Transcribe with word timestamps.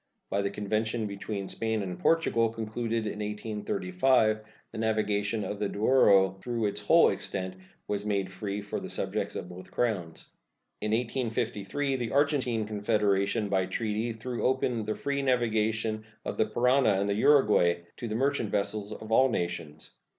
By 0.31 0.41
the 0.41 0.49
convention 0.49 1.05
between 1.05 1.47
Spain 1.47 1.83
and 1.83 1.99
Portugal 1.99 2.49
concluded 2.49 3.05
in 3.05 3.19
1835 3.19 4.39
the 4.71 4.79
navigation 4.79 5.43
of 5.43 5.59
the 5.59 5.69
Douro 5.69 6.39
throughout 6.41 6.69
its 6.69 6.81
whole 6.81 7.09
extent 7.11 7.53
was 7.87 8.03
made 8.03 8.31
free 8.31 8.63
for 8.63 8.79
the 8.79 8.89
subjects 8.89 9.35
of 9.35 9.47
both 9.47 9.69
Crowns. 9.69 10.27
In 10.81 10.89
1853 10.89 11.97
the 11.97 12.13
Argentine 12.13 12.65
Confederation 12.65 13.47
by 13.47 13.67
treaty 13.67 14.11
threw 14.11 14.43
open 14.43 14.81
the 14.85 14.95
free 14.95 15.21
navigation 15.21 16.03
of 16.25 16.35
the 16.39 16.47
Parana 16.47 16.93
and 16.93 17.07
the 17.07 17.13
Uruguay 17.13 17.81
to 17.97 18.07
the 18.07 18.15
merchant 18.15 18.49
vessels 18.49 18.91
of 18.91 19.11
all 19.11 19.29
nations. 19.29 19.91